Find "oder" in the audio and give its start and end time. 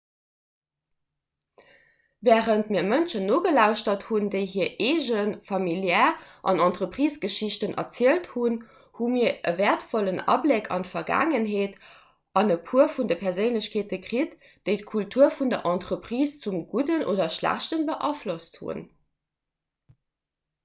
17.15-17.29